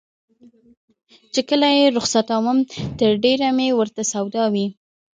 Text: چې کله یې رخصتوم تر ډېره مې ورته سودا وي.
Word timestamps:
چې 1.33 1.41
کله 1.49 1.67
یې 1.77 1.85
رخصتوم 1.97 2.57
تر 2.99 3.11
ډېره 3.23 3.47
مې 3.57 3.67
ورته 3.79 4.01
سودا 4.11 4.43
وي. 4.53 4.67